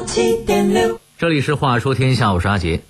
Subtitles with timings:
[0.00, 1.00] 七点六。
[1.18, 2.82] 这里是《话说天下》，我是阿杰。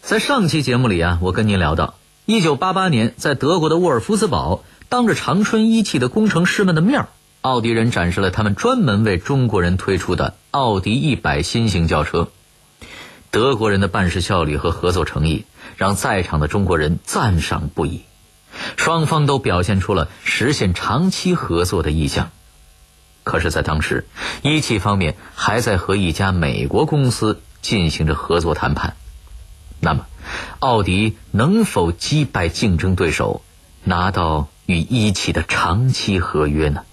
[0.00, 7.08] 在上期节目里啊，我跟您聊到，一九八八年，在德国的沃尔夫斯堡，当着长春一汽的工程师们的面儿，
[7.42, 12.28] 奥迪人展示了他们专门为中国人推出的奥迪一百新型轿车。
[13.30, 15.44] 德国人的办事效率和合作诚意，
[15.76, 18.00] 让在场的中国人赞赏不已。
[18.76, 22.30] 双方都表现出了实现长期合作的意向。
[23.28, 24.06] 可是，在当时，
[24.40, 28.96] 一汽方面还在和一家美国公司进行着合作谈判。
[29.80, 30.06] 那么，
[30.60, 33.42] 奥迪能否击败竞争对手，
[33.84, 36.84] 拿到与一汽的长期合约呢？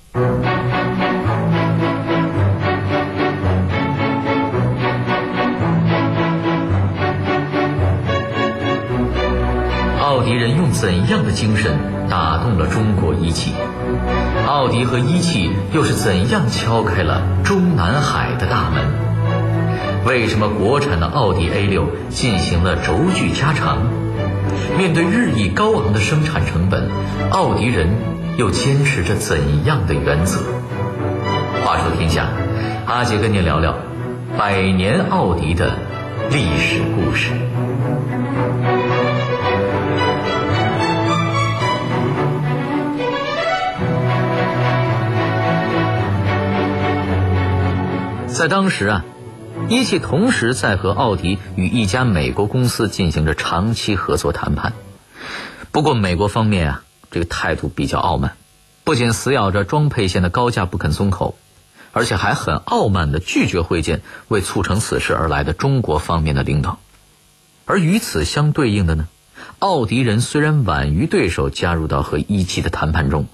[10.02, 11.80] 奥迪人用怎样的精神
[12.10, 13.54] 打动了中国一汽？
[14.46, 18.84] 奥迪和一汽又是怎样敲开了中南海的大门？
[20.06, 23.80] 为什么国产的奥迪 A 六进行了轴距加长？
[24.78, 26.90] 面对日益高昂的生产成本，
[27.32, 27.90] 奥迪人
[28.38, 30.40] 又坚持着怎样的原则？
[31.64, 32.28] 话说天下，
[32.86, 33.76] 阿杰跟您聊聊
[34.38, 35.72] 百年奥迪的
[36.30, 37.32] 历史故事。
[48.36, 49.06] 在当时啊，
[49.70, 54.74] 一汽同时在和奥迪与一家美国公司进行着长期合作谈判。
[55.72, 58.36] 不过，美国方面啊，这个态度比较傲慢，
[58.84, 61.38] 不仅死咬着装配线的高价不肯松口，
[61.94, 66.78] 而且还很傲慢地拒绝会见为促成此事而来的中国方面的领导。
[67.64, 69.08] 而与此相对应的呢，
[69.60, 73.28] 奥迪人虽然晚于对手加入到和一汽的谈判中，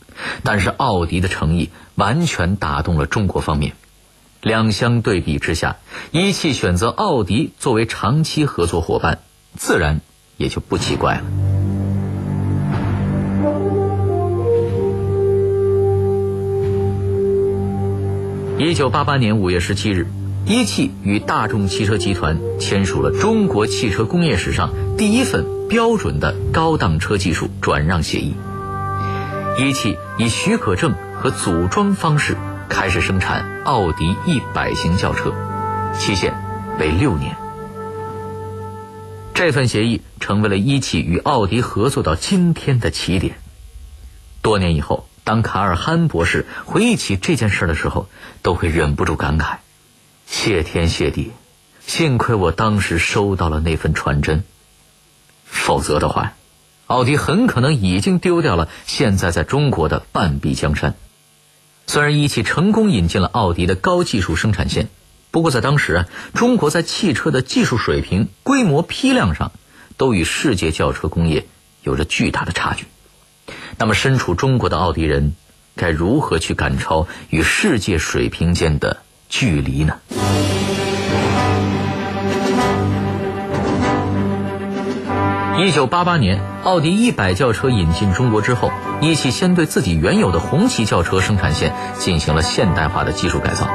[0.44, 3.74] 但是奥迪的诚意完全打动了中国方面。
[4.42, 5.78] 两相对比之下，
[6.12, 9.20] 一汽选择奥迪作为长期合作伙伴，
[9.56, 10.02] 自然
[10.38, 11.22] 也就不奇怪了。
[18.58, 20.08] 一九八八年五月十七日，
[20.46, 28.36] 一汽与大众汽车集团签署了中国汽车工业史上第一份标准的高档车技术转让协议。
[29.60, 32.36] 一汽以许可证和组装方式。
[32.72, 35.34] 开始生产奥迪一百型轿车，
[35.94, 36.34] 期限
[36.80, 37.36] 为六年。
[39.34, 43.36] 这份协议成为了一汽与奥迪合作到今天的起点。
[44.42, 48.08] 多年以后，当卡尔憨博士回忆起这件事的时候，
[48.42, 49.58] 都会忍不住感慨：
[50.26, 51.34] 谢天谢地，
[51.86, 54.46] 幸亏我当时收到了那份传真，
[55.44, 56.34] 否则的话，
[56.88, 60.96] 奥迪很可能已经丢掉了现在在中国的半壁江山。
[61.92, 64.88] 虽然一汽成功引进了奥迪的高技术生产线，
[65.30, 69.52] 不过在当时啊，中国在汽车的技术水平、规模、批量上，
[69.98, 71.48] 都与世界轿车工业
[71.84, 72.86] 有着巨大的差距。
[73.78, 75.36] 那么，身处中国的奥迪人，
[75.76, 80.00] 该如何去赶超与世界水平间的距离呢？
[85.64, 93.68] 一九八八年，奥迪一百轿车引进中国之后，一汽先对自己原有的红旗轿车生产线进行了现代化的技术改造。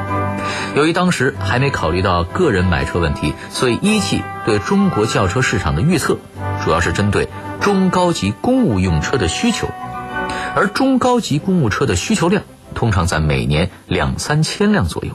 [0.75, 6.19] 由于当时还没考虑到个人买车问题，所以一汽对中国轿车市场的预测，
[6.65, 7.29] 主要是针对
[7.61, 9.69] 中高级公务用车的需求。
[10.57, 12.43] 而中高级公务车的需求量
[12.75, 15.13] 通常在每年两三千辆左右。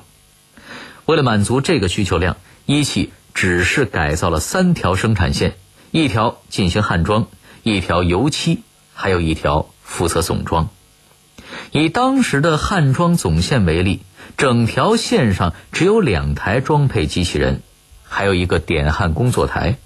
[1.06, 5.56] 为了满足这个需求量，一汽只是改造了三条生产线。
[5.92, 7.28] 一条进行焊装，
[7.64, 8.64] 一条油漆，
[8.94, 10.70] 还有一条负责总装。
[11.74, 14.00] 以当时的焊装总线为例，
[14.38, 17.62] 整条线上只有两台装配机器人，
[18.04, 19.78] 还有一个点焊工作台。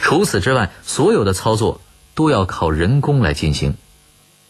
[0.00, 1.80] 除此之外，所有的操作
[2.16, 3.76] 都要靠人工来进行。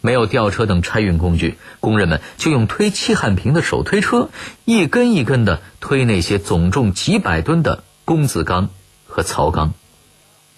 [0.01, 4.31] 没有吊车等拆运工具，工人们就用推气焊平的手推车，
[4.65, 8.71] 一根一根的推那些总重几百吨的工字钢
[9.07, 9.75] 和槽钢。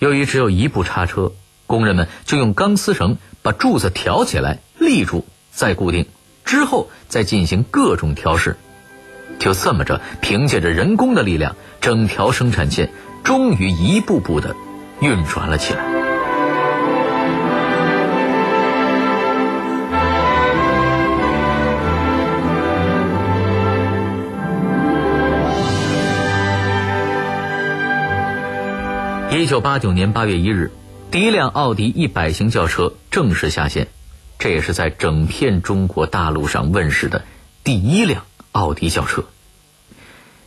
[0.05, 1.33] 由于只有一步叉车，
[1.67, 6.05] 工人们就用钢丝绳把柱子挑起来立住，再固定，
[6.45, 8.59] 之后再进行各种调试。
[9.39, 12.91] 就这么着，凭借着人工的力量，整条生产线
[13.23, 14.55] 终于一步步的
[15.01, 16.04] 运转了起来。
[29.37, 30.71] 一九八九年八月一日，
[31.11, 33.89] 第一辆奥迪一百型轿车正式下线，
[34.39, 37.25] 这也是在整片中国大陆上问世的
[37.65, 38.23] 第一辆
[38.53, 39.25] 奥迪轿车。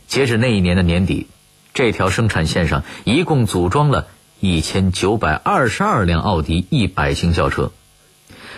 [0.06, 1.26] 截止那一年的年底，
[1.74, 4.06] 这条生产线上一共组装了
[4.40, 7.70] 一千九百二十二辆奥迪一百型轿车。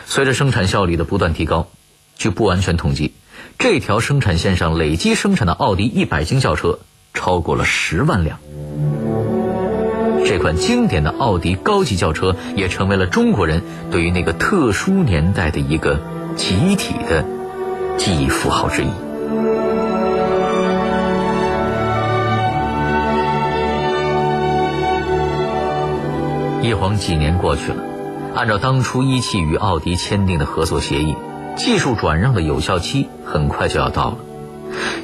[0.06, 1.68] 随着生产效率的不断提高，
[2.16, 3.14] 据不完全统计，
[3.58, 6.78] 这条生产线上累计生产的奥迪一百型轿车
[7.14, 8.38] 超过了十万辆。
[10.30, 15.98] 这款经典的奥迪高级轿车也成为了中国人对于那个特殊年代的一个
[16.36, 17.24] 集体的
[17.98, 18.86] 记忆符号之一。
[26.62, 27.82] 一晃几年过去了，
[28.36, 31.16] 按照当初一汽与奥迪签订的合作协议，
[31.56, 34.18] 技术转让的有效期很快就要到了。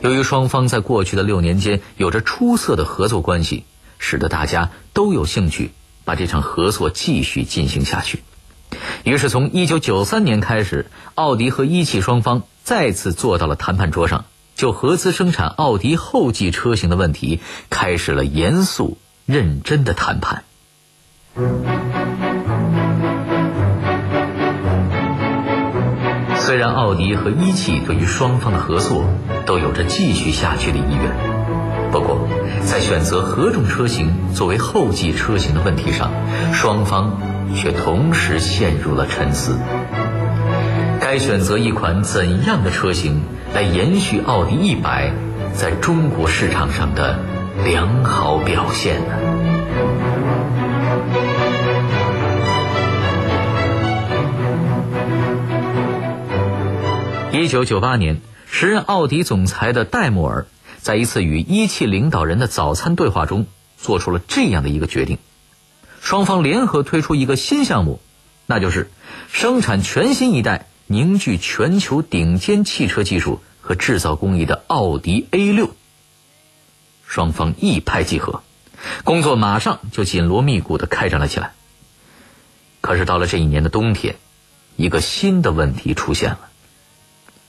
[0.02, 3.64] 由于双方在过去的六年间有着出色的合作关系。
[3.98, 5.72] 使得大家都有兴趣
[6.04, 8.22] 把这场合作继续进行下去。
[9.04, 14.24] 于是，从1993年开始，奥迪和一汽双方再次坐到了谈判桌上，
[14.56, 17.40] 就合资生产奥迪后继车型的问题
[17.70, 20.44] 开始了严肃认真的谈判。
[26.38, 29.04] 虽然奥迪和一汽对于双方的合作
[29.46, 31.35] 都有着继续下去的意愿，
[32.00, 32.28] 不过。
[32.64, 36.10] 在选择何种车型作为后继车型的问题上，
[36.52, 37.20] 双方
[37.54, 39.58] 却同时陷入了沉思。
[41.00, 43.22] 该选择一款怎样的车型
[43.54, 45.12] 来延续奥迪一百
[45.54, 47.18] 在中国市场上的
[47.64, 49.14] 良好表现呢？
[57.32, 60.46] 一九九八年，时任奥迪总裁的戴姆尔。
[60.86, 63.46] 在一次与一汽领导人的早餐对话中，
[63.76, 65.18] 做出了这样的一个决定：
[66.00, 68.00] 双方联合推出一个新项目，
[68.46, 68.88] 那就是
[69.28, 75.74] 生产全新一代凝聚全球顶尖汽车技术和制造工艺的奥迪 A 六。
[77.04, 78.44] 双方一拍即合，
[79.02, 81.54] 工作马上就紧锣密鼓的开展了起来。
[82.80, 84.14] 可是到了这一年的冬天，
[84.76, 86.48] 一个新的问题出现了：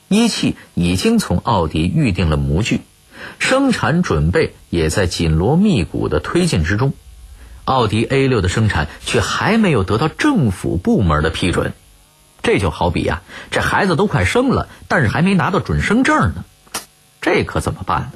[0.08, 2.80] 一汽已经从奥迪预定了模具。
[3.38, 6.92] 生产准备也在紧锣密鼓的推进之中，
[7.64, 11.72] 奥迪 A 六的生产却还没有得到政府部门的批准。
[12.42, 16.44] 这就好比呀，这孩子都快生了，但是还没拿到准生证呢，
[17.20, 18.10] 这可怎么办？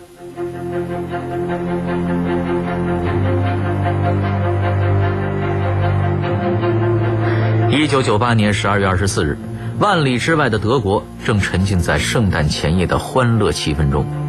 [7.71, 9.37] 一九九八年十二月二十四日，
[9.79, 14.22] 万里之外的德国正沉浸在圣诞前夜的欢乐气氛中。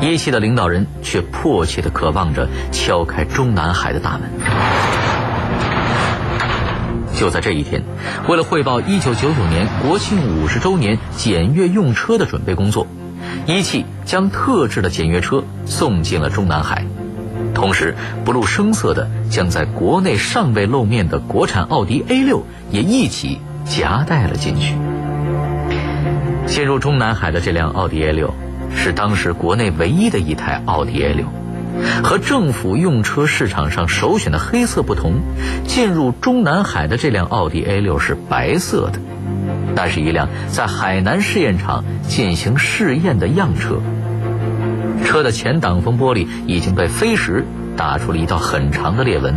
[0.00, 4.30] 一汽的领导人却迫切地渴望着敲开中南海的大门。
[7.16, 7.82] 就在这一天，
[8.28, 12.86] 为了汇报1999年国庆五十周年检阅用车的准备工作，
[13.46, 16.84] 一汽将特制的检阅车送进了中南海，
[17.52, 24.76] 同时不露声色地将在国内尚未露面的国产奥迪 A6 也一起夹带了进去。
[26.46, 28.30] 进入中南海的这辆奥迪 A6。
[28.74, 31.26] 是当时国内唯一的一台奥迪 A 六，
[32.02, 35.20] 和政府用车市场上首选的黑色不同，
[35.66, 39.00] 进入中南海的这辆奥迪 A 六是白色的，
[39.74, 43.80] 那是一辆在海南试验场进行试验的样车。
[45.04, 47.44] 车的前挡风玻璃已经被飞石
[47.76, 49.34] 打出了一道很长的裂纹，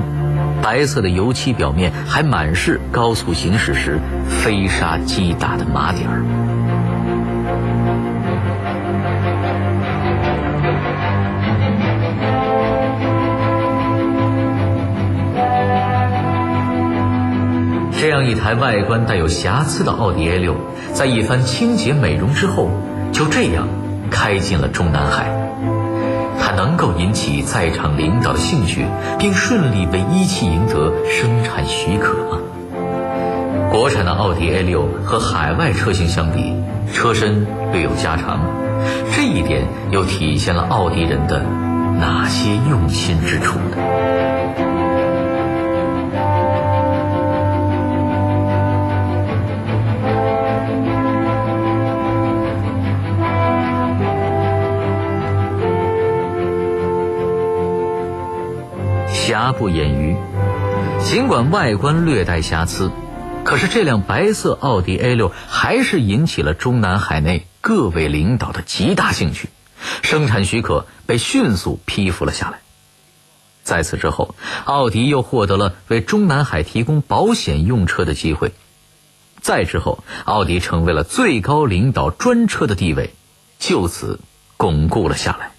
[0.61, 6.23] 白色的油漆表面还满是高速行驶时飞沙击打的麻点儿。
[18.11, 20.53] 这样一台外观带有瑕疵的奥迪 A 六，
[20.91, 22.69] 在一番清洁美容之后，
[23.13, 23.69] 就这样
[24.09, 25.31] 开进了中南海。
[26.37, 28.85] 它能够引起在场领导的兴趣，
[29.17, 32.39] 并顺利被一汽赢得生产许可吗？
[33.71, 36.53] 国产的奥迪 A 六和海外车型相比，
[36.91, 38.41] 车身略有加长，
[39.15, 41.41] 这一点又体现了奥迪人的
[41.97, 44.40] 哪些用心之处呢？
[59.51, 60.15] 不掩瑜，
[61.03, 62.91] 尽管外观略带瑕疵，
[63.43, 69.49] 可是这辆白色奥迪 A 六还是引起了中南海内各位领导的极大兴趣，
[70.01, 72.59] 生产许可被迅速批复了下来。
[73.63, 78.53] 在此之后，奥迪又获得了为中南海提供保险用车的机会。
[79.39, 83.13] 再之后，奥迪成为了最高领导专车的地位，
[83.59, 84.19] 就此
[84.57, 85.51] 巩固了下来。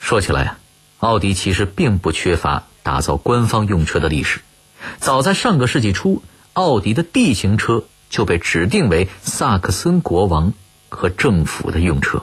[0.00, 0.58] 说起来啊，
[1.04, 4.40] 奥迪其实并不缺乏打造官方用车的历史。
[5.00, 6.22] 早在上个世纪初，
[6.54, 10.54] 奥迪的 D 型车就被指定为萨克森国王
[10.88, 12.22] 和政府的用车。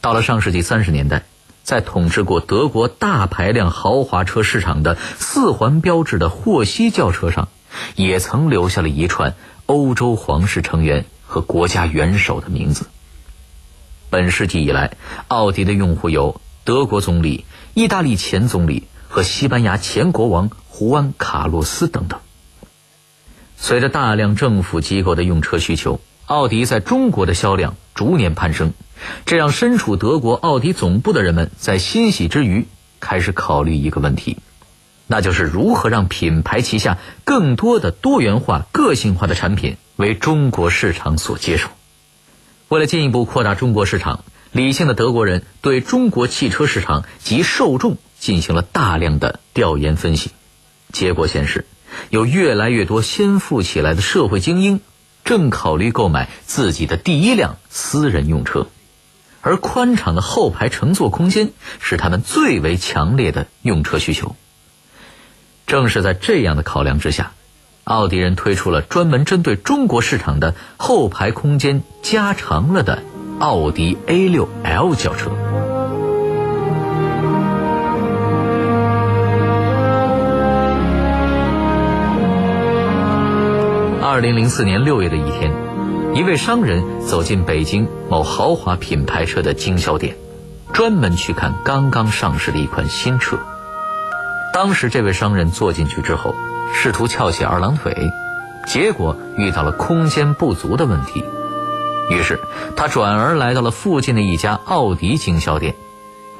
[0.00, 1.24] 到了上世纪三十年代，
[1.62, 7.48] 在统治过德国大排量豪华车市场的四环标志的霍希轿车上，
[7.96, 9.34] 也曾留下了一串
[9.66, 12.86] 欧洲皇室成员和国家元首的名字。
[14.08, 14.96] 本世纪以来，
[15.28, 17.44] 奥迪的用户有德国总理、
[17.74, 22.18] 意大利前总理和西班牙前国王胡安·卡洛斯等等。
[23.56, 28.72] 随着大量政府机构的用车需求，奥迪在中国的销量逐年攀升，
[29.26, 32.66] 这让身处德国奥迪总部的人们在欣喜之余，
[32.98, 34.38] 开始考虑一个问题，
[35.06, 41.68] 那就是如何让品牌旗下更多的多元化、个性化的产品为中国市场所接受。
[42.68, 44.24] 为了进一步扩大中国市场，
[44.56, 50.30] 理性的德国人对中国汽车市场及受众进行了大量的调研分析。
[50.92, 51.66] 结果显示，
[52.08, 54.80] 有越来越多先富起来的社会精英
[55.24, 58.68] 正考虑购买自己的第一辆私人用车，
[59.42, 64.36] 而宽敞的后排乘坐空间是他们最为强烈的用车需求。
[65.66, 67.32] 正是在这样的考量之下。
[67.84, 73.04] 奥迪人推出了专门针对中国市场的后排空间加长了的
[73.38, 75.30] 奥迪 A6L 轿车。
[84.02, 85.52] 二零零四年六月的一天，
[86.14, 90.16] 一位商人走进北京某豪华品牌车的经销店，
[90.72, 93.36] 专门去看刚刚上市的一款新车。
[94.54, 96.34] 当时，这位商人坐进去之后。
[96.74, 98.10] 试图翘起二郎腿，
[98.66, 101.22] 结果遇到了空间不足的问题。
[102.10, 102.38] 于是
[102.76, 105.74] 他转而来到了附近的一家奥迪经销店，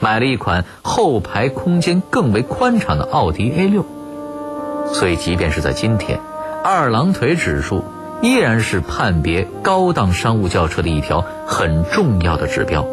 [0.00, 3.85] 买了一款后排空间更为宽敞的奥迪 A6。
[4.92, 6.20] 所以，即便是在今天，
[6.62, 7.85] 二郎腿指数
[8.23, 12.87] 依然是判别高档商务轿车的一条很重要的指标。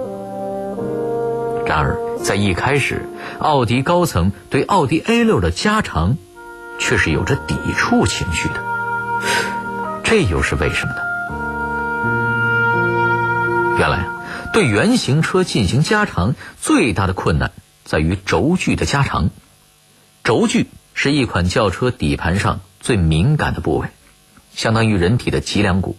[1.66, 3.08] 然而，在一开始，
[3.40, 6.18] 奥迪高层对奥迪 A6 的加长。
[6.80, 8.56] 却是有着抵触情绪的，
[10.04, 11.00] 这又是为什么呢？
[13.78, 14.08] 原来，
[14.54, 17.52] 对原型车进行加长，最大的困难
[17.84, 19.30] 在于轴距的加长。
[20.24, 23.88] 轴距是一款轿车底盘上最敏感的部位，
[24.56, 25.98] 相当于人体的脊梁骨，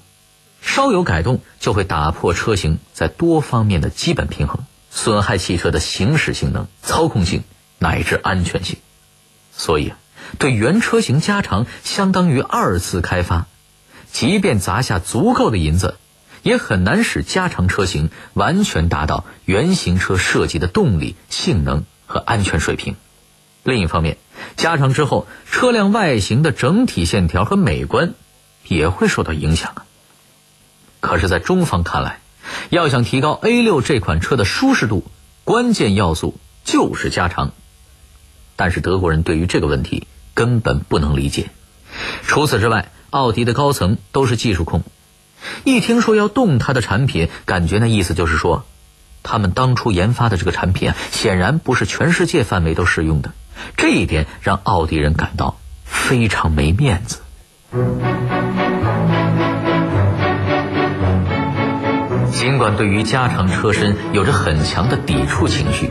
[0.62, 7.42] 稍有改动就会打破车型在多方面的基本平衡，损害汽车的行驶性能、操控性
[7.78, 8.78] 乃至安全性。
[9.52, 9.98] 所以啊。
[10.38, 13.46] 对原车型加长相当于二次开发，
[14.10, 15.96] 即便砸下足够的银子，
[16.44, 22.94] 也很难使加长车型完全达到原型车设计的动力、性能和安全水平。
[23.64, 24.16] 另一方面，
[24.56, 28.14] 加长之后，车辆外形的整体线条和美观
[28.68, 29.84] 也会受到影响啊。
[31.00, 32.20] 可是，在中方看来，
[32.70, 35.04] 要想提高 A 六这款车的舒适度，
[35.42, 37.50] 关键要素就是加长。
[38.54, 40.06] 但是德国人对于这个问题。
[40.36, 41.50] 根本不能理解。
[42.24, 44.82] 除此之外，奥迪的高层都是技术控，
[45.64, 48.64] 一听说要动他的产品，感觉那意思就是说，
[49.22, 53.32] 他们当初研发的这个产品，显然不是全世界范围都适用的。
[53.76, 57.20] 这一点让奥迪人感到非常没面子。
[62.32, 65.90] 尽管对于加长车身有着很强的抵触情绪。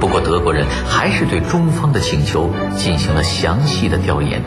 [0.00, 4.42] 不过，德国人还是对中方的请求进行了详细的调研。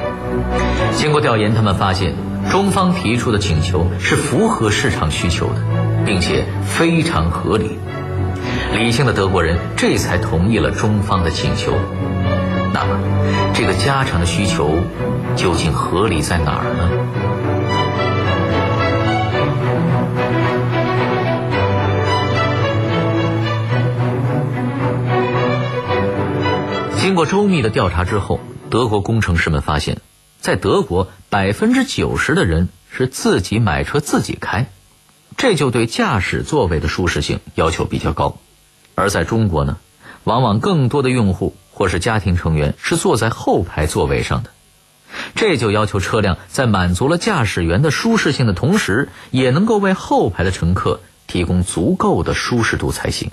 [0.95, 2.15] 经过调研，他们发现
[2.49, 5.61] 中方提出的请求是符合市场需求的，
[6.05, 7.77] 并且非常合理。
[8.73, 11.73] 理性的德国人这才同意了中方的请求。
[12.73, 12.99] 那么，
[13.53, 14.71] 这个加长的需求
[15.35, 16.89] 究竟合理在哪儿呢？
[26.97, 29.97] 经过周密的调查之后，德国工程师们发现，
[30.41, 34.65] 在德国百分之九十的人是自己买车自己开，
[35.37, 38.39] 这就对驾驶座位的舒适性要求比较高。
[38.95, 39.77] 而在中国呢，
[40.23, 44.49] 往往更多的用户或是家庭成员是坐在后排座位上的，
[45.35, 53.29] 这就要求车辆在满足了驾驶员的舒适性的同时，也能够为后排的乘客提供足够的舒适度才行。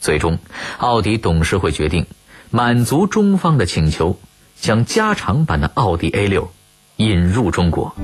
[0.00, 0.40] 最终，
[0.78, 2.06] 奥迪董事会决定。
[2.50, 4.16] 满足中方的请求，
[4.64, 6.48] 将加长版的奥迪 A 六
[6.96, 7.94] 引入中国。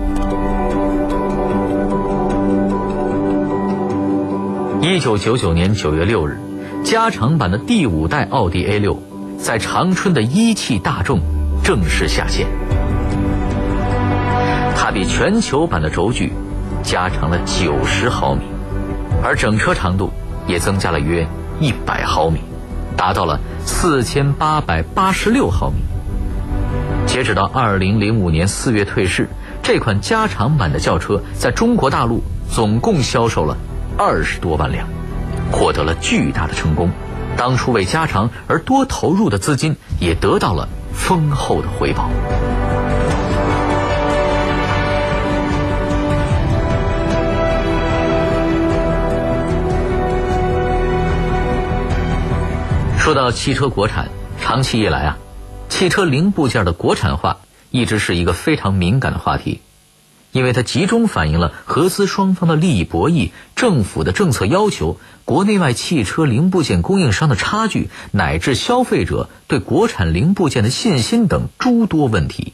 [4.83, 6.39] 一九九九年九月六日，
[6.85, 9.03] 加长版的第五代奥迪 A 六，
[9.39, 11.21] 在长春的一汽大众
[11.65, 12.47] 正式下线。
[14.77, 16.31] 它比全球版的轴距
[16.83, 18.43] 加长了九十毫米，
[19.25, 20.11] 而整车长度
[20.47, 21.27] 也增加了约
[21.59, 22.41] 一百毫米，
[22.99, 25.77] 达到了四千八百八十六毫米。
[27.11, 29.29] 截止到二零零五年四月退市，
[29.65, 33.57] 这款加长版的轿车在中国大陆总共销售了
[33.99, 34.87] 二十多万辆。
[35.51, 36.89] 获得了巨大的成功，
[37.37, 42.09] 当初为加长而多投入的资金也得到了丰厚的回报。
[52.97, 54.07] 说到汽车国产，
[54.41, 55.19] 长期以来啊，
[55.71, 57.39] 汽车零部件的国产化
[57.71, 59.63] 一直是一个非常敏感的话题。
[60.33, 72.53] 因为它集中反映了合资双方的利益博弈、政府的政策要求、国内外汽车零部件供应商的差距，乃至消费者对国产零部件的信心等诸多问题。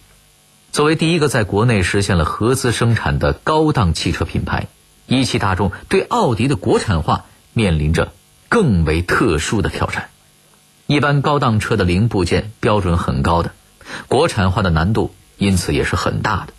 [0.73, 4.69] 作为第一个在国内实现了合资生产的高档汽车品牌，
[5.07, 8.13] 一汽大众对奥迪的国产化面临着
[8.49, 10.09] 更为特殊的挑战。
[10.87, 13.51] 一般高档车的零部件标准很高的，
[14.07, 16.53] 国产化的难度因此也是很大的。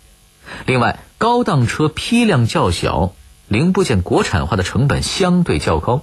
[0.66, 3.14] 另外，高档车批量较小，
[3.48, 6.02] 零部件国产化的成本相对较高。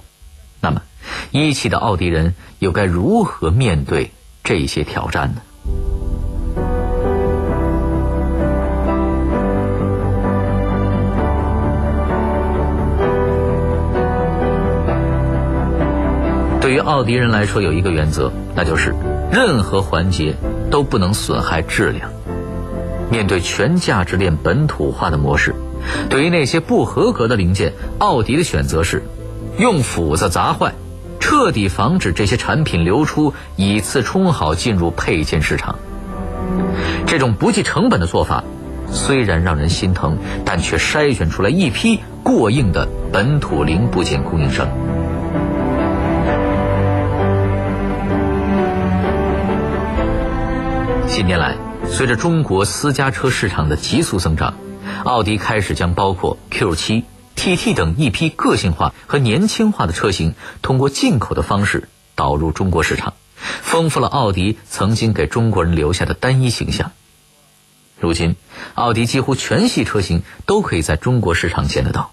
[0.60, 0.82] 那么，
[1.30, 4.10] 一汽的奥迪人又该如何面对
[4.42, 5.42] 这些挑战呢？
[16.66, 18.92] 对于奥迪人来说，有一个原则，那就是
[19.30, 20.34] 任何环节
[20.68, 22.10] 都不能损害质量。
[23.08, 25.54] 面对全价值链本土化的模式，
[26.10, 29.04] 对于那些不合格的零件，奥迪的选择是
[29.56, 30.74] 用斧子砸坏，
[31.20, 35.78] 彻底防止这些产品流出，以次充好进入配件市场。
[37.06, 38.42] 这种不计成本的做法，
[38.90, 44.66] 虽然让人心疼，但却筛选出来一批过硬的本土零部件供应商。
[51.16, 51.56] 近年来。
[51.88, 54.58] 随着中国私家车市场的急速增长，
[55.02, 66.92] 奥迪开始将包括 Q7、TT 等一批个性化和年轻化的车型，通过进口的方式导入中国市场，丰富了奥迪曾经给中国人留下的单一形象。
[67.98, 68.36] 如今，
[68.74, 72.12] 奥迪几乎全系车型都可以在中国市场见得到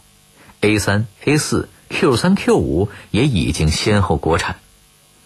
[0.61, 4.55] ，A3、A4、Q3、Q5 也已经先后国产。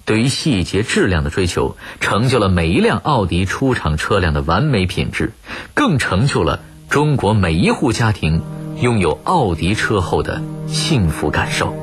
[0.08, 5.34] 对于细节质量的追求，成就了每一辆奥迪出厂车辆的完美品质，
[5.74, 8.42] 更成就了中国每一户家庭
[8.80, 11.74] 拥有奥迪车后的幸福感受。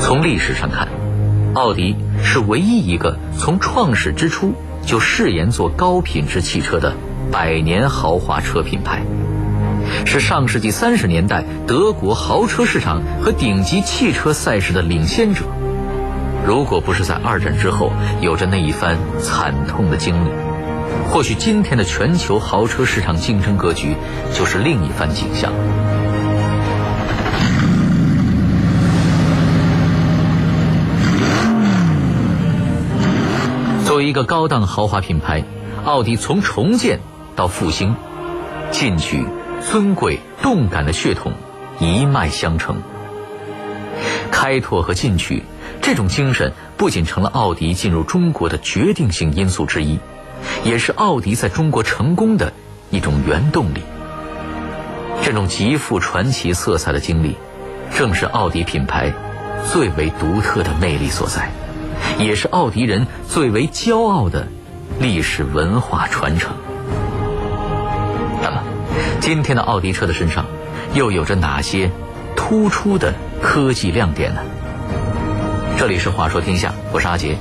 [0.00, 0.88] 从历史上看，
[1.54, 4.52] 奥迪是唯一一个从创始之初
[4.84, 6.92] 就誓言做高品质汽车的
[7.30, 9.02] 百年豪华车品牌。
[10.04, 15.44] 是上世纪三十年代德国豪车市场和顶级汽车赛事的领先者。
[16.46, 20.30] 如果不是在二战之后有着那一番惨痛的经历，
[21.10, 23.96] 或许今天的全球豪车市场竞争格局
[24.32, 25.52] 就是另一番景象。
[33.84, 35.42] 作为一个高档豪华品牌，
[35.84, 37.00] 奥迪从重建
[37.34, 37.94] 到复兴，
[38.70, 39.24] 进取。
[39.68, 41.32] 尊贵动感的血统
[41.80, 42.76] 一脉相承，
[44.30, 45.42] 开拓和进取
[45.82, 49.98] 这种精神不仅成了奥迪进入中国的决定性因素之一，
[50.62, 52.52] 也是奥迪在中国成功的
[52.90, 53.80] 一种原动力。
[55.24, 57.36] 这种极富传奇色彩的经历，
[57.92, 59.12] 正是奥迪品牌
[59.72, 61.50] 最为独特的魅力所在，
[62.20, 64.46] 也是奥迪人最为骄傲的
[65.00, 66.54] 历史文化传承。
[69.26, 70.46] 今天的奥迪车的身上，
[70.94, 71.90] 又有着哪些
[72.36, 73.12] 突出的
[73.42, 74.40] 科技亮点呢？
[75.76, 77.36] 这里是话说天下，我是阿杰。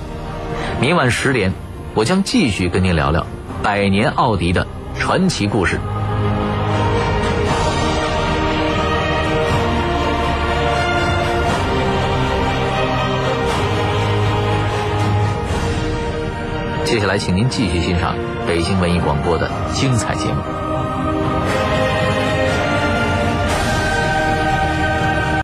[0.82, 1.54] 明晚十点，
[1.94, 3.28] 我将继续跟您聊聊
[3.62, 4.66] 百年奥迪的
[4.98, 5.80] 传奇故事。
[16.84, 18.16] 接下来，请您继续欣赏
[18.48, 20.65] 北京文艺广播的精彩节目。